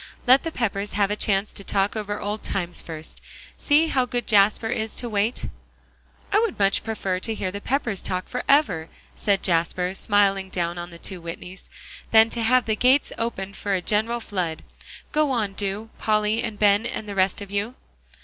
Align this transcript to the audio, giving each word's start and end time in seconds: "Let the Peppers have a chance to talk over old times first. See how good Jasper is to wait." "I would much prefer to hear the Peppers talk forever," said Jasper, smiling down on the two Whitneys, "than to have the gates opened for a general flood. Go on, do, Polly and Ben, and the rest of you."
"Let 0.25 0.41
the 0.41 0.51
Peppers 0.51 0.93
have 0.93 1.11
a 1.11 1.15
chance 1.15 1.53
to 1.53 1.63
talk 1.63 1.95
over 1.95 2.19
old 2.19 2.41
times 2.41 2.81
first. 2.81 3.21
See 3.55 3.85
how 3.85 4.07
good 4.07 4.25
Jasper 4.25 4.69
is 4.69 4.95
to 4.95 5.07
wait." 5.07 5.45
"I 6.33 6.39
would 6.39 6.57
much 6.57 6.83
prefer 6.83 7.19
to 7.19 7.33
hear 7.35 7.51
the 7.51 7.61
Peppers 7.61 8.01
talk 8.01 8.27
forever," 8.27 8.89
said 9.15 9.43
Jasper, 9.43 9.93
smiling 9.93 10.49
down 10.49 10.79
on 10.79 10.89
the 10.89 10.97
two 10.97 11.21
Whitneys, 11.21 11.69
"than 12.09 12.31
to 12.31 12.41
have 12.41 12.65
the 12.65 12.75
gates 12.75 13.13
opened 13.19 13.55
for 13.57 13.75
a 13.75 13.79
general 13.83 14.21
flood. 14.21 14.63
Go 15.11 15.29
on, 15.29 15.53
do, 15.53 15.91
Polly 15.99 16.41
and 16.41 16.57
Ben, 16.57 16.87
and 16.87 17.07
the 17.07 17.13
rest 17.13 17.39
of 17.39 17.51
you." 17.51 17.75